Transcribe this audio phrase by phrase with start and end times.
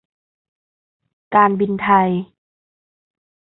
[1.35, 2.09] การบินไทย